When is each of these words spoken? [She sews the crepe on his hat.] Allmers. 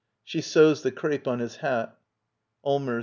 [She 0.23 0.41
sews 0.41 0.81
the 0.81 0.91
crepe 0.91 1.27
on 1.27 1.37
his 1.37 1.57
hat.] 1.57 1.95
Allmers. 2.65 2.99